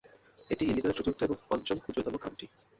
এটি 0.49 0.63
ইলিনয়ের 0.65 0.97
চতুর্থ 0.97 1.19
এবং 1.23 1.37
পঞ্চম 1.49 1.77
ক্ষুদ্রতম 1.79 2.15
কাউন্টি। 2.17 2.45